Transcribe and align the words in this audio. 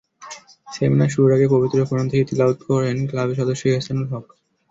Seminar 0.67 1.13
শুরুর 1.13 1.35
আগে 1.35 1.47
পবিত্র 1.53 1.77
কোরআন 1.89 2.07
থেকে 2.11 2.23
তিলাওয়াত 2.29 2.59
করেন 2.69 2.97
ক্লাবের 3.09 3.39
সদস্য 3.39 3.63
এহসানুল 3.67 4.05
হক। 4.11 4.25